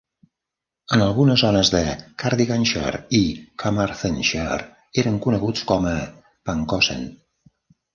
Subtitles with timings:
[0.95, 1.81] En algunes zones de
[2.25, 3.21] Cardiganshire i
[3.65, 4.59] Carmarthenshire
[5.05, 5.99] eren coneguts com a
[6.53, 7.11] "pancosen".